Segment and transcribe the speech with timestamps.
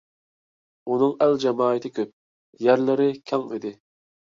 [0.91, 2.17] ئۇنىڭ ئەل-جامائىتى كۆپ،
[2.69, 3.77] يەرلىرى كەڭ ئىدى.